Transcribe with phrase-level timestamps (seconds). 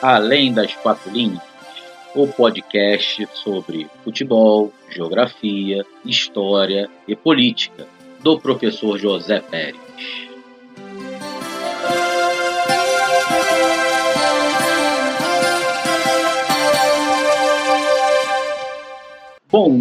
[0.00, 1.40] Além das Quatro Linhas,
[2.14, 7.86] o podcast sobre futebol, geografia, história e política,
[8.20, 9.80] do professor José Pérez.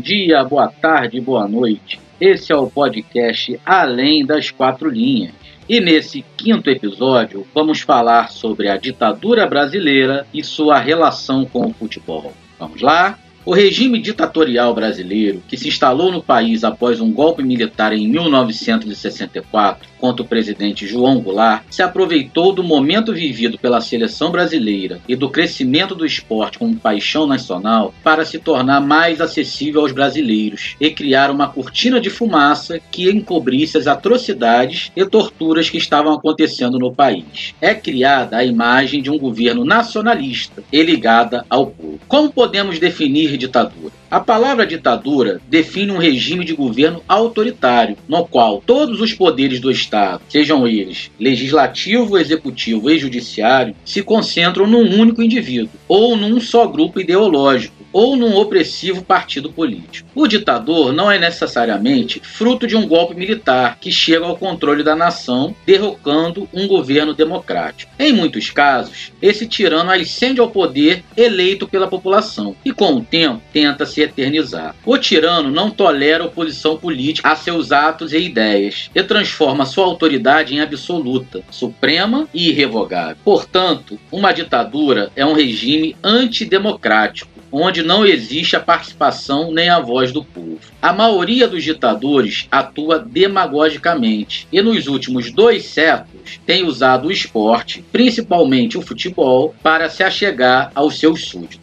[0.04, 1.98] Dia, boa tarde, boa noite.
[2.20, 5.32] Esse é o podcast Além das Quatro Linhas
[5.68, 11.74] e nesse quinto episódio, vamos falar sobre a ditadura brasileira e sua relação com o
[11.74, 12.34] futebol.
[12.60, 13.18] Vamos lá?
[13.46, 19.93] O regime ditatorial brasileiro, que se instalou no país após um golpe militar em 1964
[20.04, 25.30] contra o presidente João Goulart, se aproveitou do momento vivido pela seleção brasileira e do
[25.30, 31.32] crescimento do esporte como paixão nacional para se tornar mais acessível aos brasileiros e criar
[31.32, 37.56] uma cortina de fumaça que encobrisse as atrocidades e torturas que estavam acontecendo no país.
[37.62, 42.02] É criada a imagem de um governo nacionalista e ligada ao povo.
[42.10, 44.03] Como podemos definir ditadura.
[44.14, 49.72] A palavra ditadura define um regime de governo autoritário, no qual todos os poderes do
[49.72, 56.68] Estado, sejam eles legislativo, executivo e judiciário, se concentram num único indivíduo ou num só
[56.68, 60.10] grupo ideológico ou num opressivo partido político.
[60.16, 64.96] O ditador não é necessariamente fruto de um golpe militar que chega ao controle da
[64.96, 67.92] nação, derrocando um governo democrático.
[67.98, 73.42] Em muitos casos, esse tirano ascende ao poder eleito pela população e, com o tempo,
[73.54, 74.76] tenta se eternizar.
[74.86, 80.56] O tirano não tolera oposição política a seus atos e ideias e transforma sua autoridade
[80.56, 83.18] em absoluta, suprema e irrevogável.
[83.24, 90.12] Portanto, uma ditadura é um regime antidemocrático onde não existe a participação nem a voz
[90.12, 90.58] do povo.
[90.82, 97.86] A maioria dos ditadores atua demagogicamente e nos últimos dois séculos tem usado o esporte,
[97.92, 101.63] principalmente o futebol, para se achegar aos seus súditos.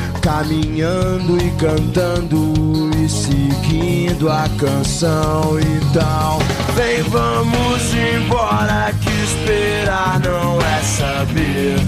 [0.21, 5.57] Caminhando e cantando e seguindo a canção.
[5.59, 6.37] Então,
[6.75, 8.93] vem, vamos embora.
[9.01, 11.79] Que esperar não é saber.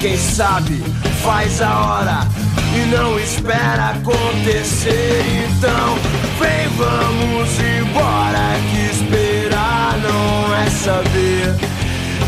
[0.00, 0.80] Quem sabe
[1.24, 2.28] faz a hora
[2.76, 5.24] e não espera acontecer.
[5.48, 5.98] Então,
[6.38, 8.56] vem, vamos embora.
[8.70, 11.56] Que esperar não é saber.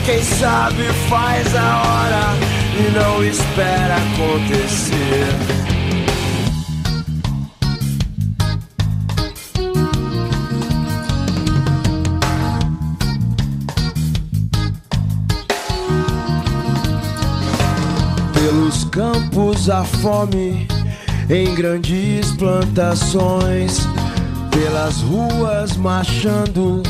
[0.04, 5.26] Quem sabe faz a hora e não espera acontecer.
[18.32, 20.66] Pelos campos a fome
[21.28, 23.80] em grandes plantações,
[24.50, 26.82] pelas ruas marchando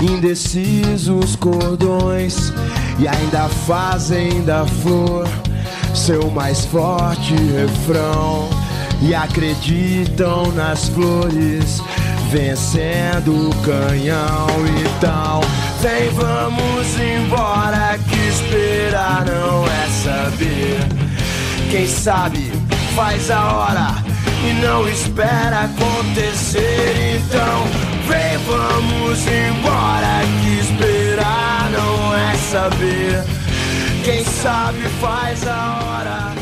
[0.00, 2.52] indecisos cordões
[2.98, 5.26] e ainda fazem da flor
[5.96, 8.48] seu mais forte refrão.
[9.02, 11.82] E acreditam nas flores
[12.30, 14.46] vencendo o canhão.
[14.80, 15.40] Então
[15.80, 20.78] vem vamos embora que esperar não é saber.
[21.70, 22.50] Quem sabe
[22.94, 23.94] faz a hora
[24.48, 27.20] e não espera acontecer.
[27.20, 27.64] Então
[28.06, 29.45] vem vamos embora
[32.56, 33.22] saber.
[34.02, 36.35] Quem sabe faz a hora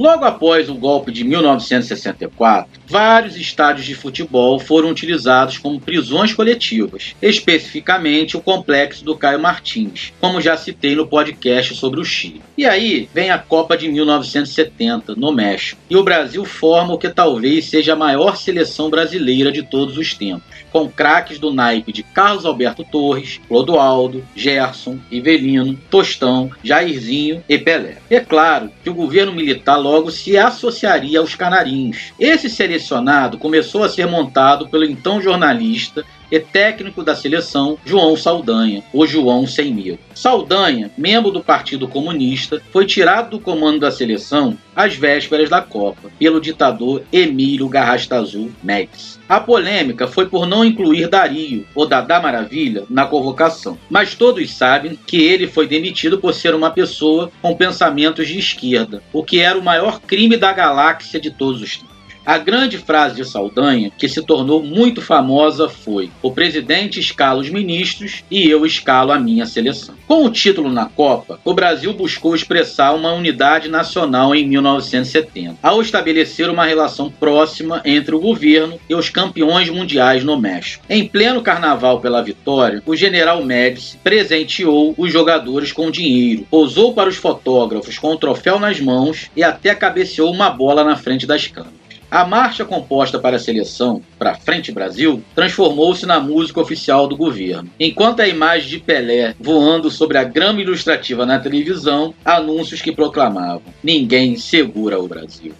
[0.00, 7.14] Logo após o golpe de 1964, vários estádios de futebol foram utilizados como prisões coletivas,
[7.20, 12.40] especificamente o complexo do Caio Martins, como já citei no podcast sobre o Chile.
[12.56, 17.10] E aí vem a Copa de 1970, no México, e o Brasil forma o que
[17.10, 22.02] talvez seja a maior seleção brasileira de todos os tempos, com craques do naipe de
[22.02, 27.98] Carlos Alberto Torres, Clodoaldo, Gerson, Ivelino, Tostão, Jairzinho e Pelé.
[28.08, 32.12] É claro que o governo militar logo se associaria aos canarinhos.
[32.18, 38.82] Esse selecionado começou a ser montado pelo então jornalista e técnico da seleção João Saldanha,
[38.92, 39.98] o João Sem Medo.
[40.14, 46.10] Saldanha, membro do Partido Comunista, foi tirado do comando da seleção às vésperas da Copa
[46.18, 49.18] pelo ditador Emílio Garrastazu Médici.
[49.28, 53.78] A polêmica foi por não incluir Dario, ou Dadá Maravilha, na convocação.
[53.88, 59.02] Mas todos sabem que ele foi demitido por ser uma pessoa com pensamentos de esquerda,
[59.12, 61.89] o que era o maior crime da galáxia de todos os tempos.
[62.24, 67.48] A grande frase de Saldanha, que se tornou muito famosa, foi: O presidente escala os
[67.48, 69.94] ministros e eu escalo a minha seleção.
[70.06, 75.80] Com o título na Copa, o Brasil buscou expressar uma unidade nacional em 1970, ao
[75.80, 80.84] estabelecer uma relação próxima entre o governo e os campeões mundiais no México.
[80.90, 87.08] Em pleno carnaval pela vitória, o general Médici presenteou os jogadores com dinheiro, posou para
[87.08, 91.46] os fotógrafos com o troféu nas mãos e até cabeceou uma bola na frente das
[91.46, 91.79] câmeras.
[92.10, 97.70] A marcha composta para a seleção, para Frente Brasil, transformou-se na música oficial do governo.
[97.78, 103.62] Enquanto a imagem de Pelé voando sobre a grama ilustrativa na televisão, anúncios que proclamavam:
[103.80, 105.54] Ninguém segura o Brasil.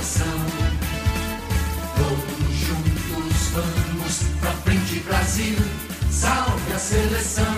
[0.00, 0.26] coração.
[1.96, 5.58] Todos juntos vamos pra frente, Brasil,
[6.10, 7.54] salve a seleção.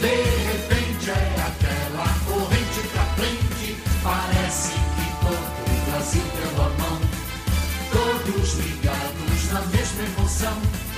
[0.00, 6.98] De repente é aquela corrente pra frente, parece que todo o Brasil deu a mão.
[7.92, 10.91] Todos ligados na mesma emoção.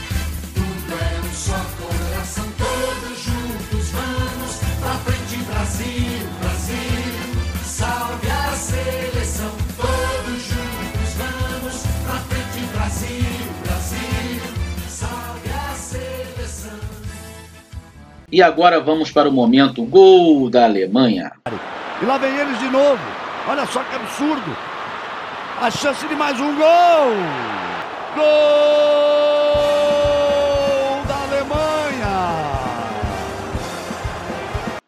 [18.34, 21.30] E agora vamos para o momento gol da Alemanha.
[22.02, 22.98] E lá vem eles de novo.
[23.46, 24.56] Olha só que absurdo.
[25.60, 27.14] A chance de mais um gol.
[28.16, 28.24] Gol
[31.06, 32.50] da Alemanha.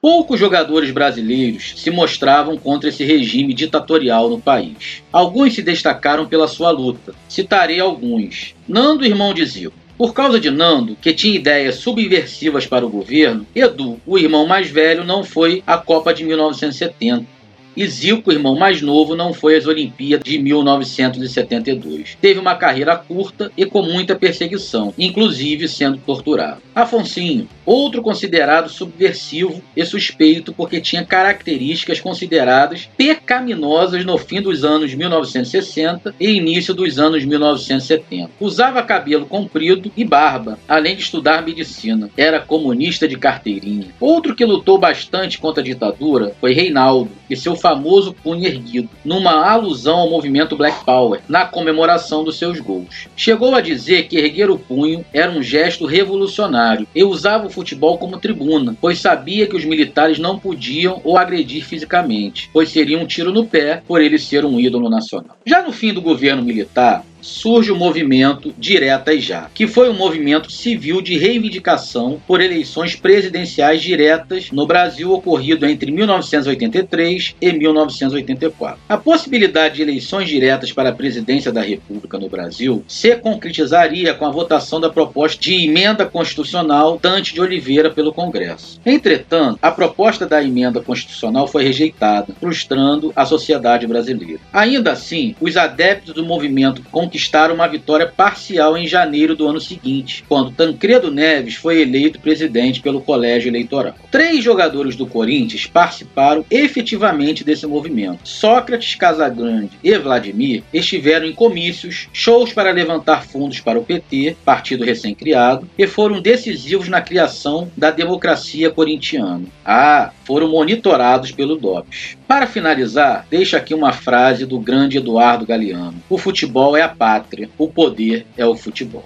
[0.03, 5.05] Poucos jogadores brasileiros se mostravam contra esse regime ditatorial no país.
[5.13, 7.15] Alguns se destacaram pela sua luta.
[7.29, 8.57] Citarei alguns.
[8.67, 9.86] Nando, irmão de Zico.
[9.97, 14.69] Por causa de Nando, que tinha ideias subversivas para o governo, Edu, o irmão mais
[14.69, 17.36] velho, não foi à Copa de 1970
[17.77, 22.17] e Zico, irmão mais novo, não foi às Olimpíadas de 1972.
[22.21, 26.63] Teve uma carreira curta e com muita perseguição, inclusive sendo torturado.
[26.75, 34.95] Afonsinho, outro considerado subversivo e suspeito porque tinha características consideradas pecaminosas no fim dos anos
[34.95, 38.31] 1960 e início dos anos 1970.
[38.41, 42.11] Usava cabelo comprido e barba, além de estudar medicina.
[42.17, 43.89] Era comunista de carteirinha.
[44.01, 49.49] Outro que lutou bastante contra a ditadura foi Reinaldo e seu famoso punho erguido, numa
[49.49, 53.09] alusão ao movimento Black Power, na comemoração dos seus gols.
[53.17, 57.99] Chegou a dizer que erguer o punho era um gesto revolucionário e usava o futebol
[57.99, 63.07] como tribuna, pois sabia que os militares não podiam o agredir fisicamente, pois seria um
[63.07, 65.37] tiro no pé por ele ser um ídolo nacional.
[65.45, 70.51] Já no fim do governo militar, surge o movimento Diretas Já, que foi um movimento
[70.51, 78.79] civil de reivindicação por eleições presidenciais diretas no Brasil ocorrido entre 1983 e 1984.
[78.89, 84.25] A possibilidade de eleições diretas para a presidência da República no Brasil se concretizaria com
[84.25, 88.81] a votação da proposta de emenda constitucional Dante de Oliveira pelo Congresso.
[88.87, 94.41] Entretanto, a proposta da emenda constitucional foi rejeitada, frustrando a sociedade brasileira.
[94.53, 96.83] Ainda assim, os adeptos do movimento
[97.17, 102.83] conquistaram uma vitória parcial em janeiro do ano seguinte, quando Tancredo Neves foi eleito presidente
[102.83, 103.95] pelo colégio eleitoral.
[104.11, 108.21] Três jogadores do Corinthians participaram efetivamente desse movimento.
[108.23, 114.85] Sócrates Casagrande e Vladimir estiveram em comícios, shows para levantar fundos para o PT, partido
[114.85, 119.45] recém-criado, e foram decisivos na criação da democracia corintiana.
[119.65, 122.19] Ah, foram monitorados pelo DOPS.
[122.27, 127.49] Para finalizar, deixo aqui uma frase do grande Eduardo Galeano: O futebol é a pátria,
[127.57, 129.05] o poder é o futebol.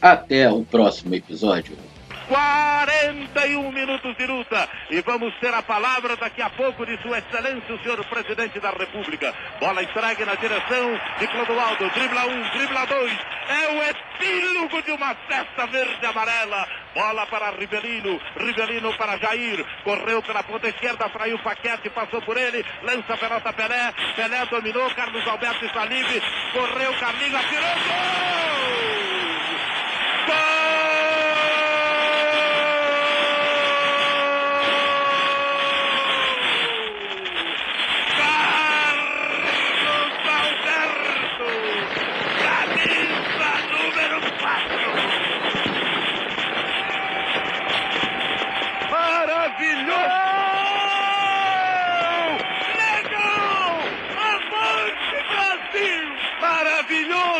[0.00, 1.76] Até o próximo episódio.
[2.28, 4.68] 41 minutos de luta.
[4.90, 8.70] E vamos ter a palavra daqui a pouco de Sua Excelência, o senhor presidente da
[8.70, 9.32] República.
[9.60, 11.88] Bola entregue na direção de Clodoaldo.
[11.90, 13.18] Dribla um, dribla dois.
[13.48, 16.68] É o epílogo de uma festa verde e amarela.
[16.94, 18.20] Bola para Rivelino.
[18.36, 19.64] Rivelino para Jair.
[19.84, 22.64] Correu pela ponta esquerda, fraiu Paquete, passou por ele.
[22.82, 23.92] Lança a pelota Pelé.
[24.16, 24.90] Pelé dominou.
[24.94, 26.22] Carlos Alberto está livre.
[26.52, 27.74] Correu, Carlinhos, atirou.
[27.74, 28.55] Gol!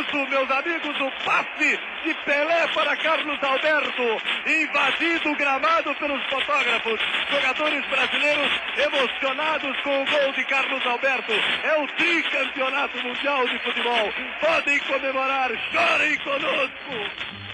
[0.04, 7.00] Meus amigos, o passe de Pelé para Carlos Alberto, invadido o gramado pelos fotógrafos.
[7.30, 11.32] Jogadores brasileiros emocionados com o gol de Carlos Alberto.
[11.62, 14.12] É o tricampeonato mundial de futebol.
[14.40, 17.45] Podem comemorar, chorem conosco.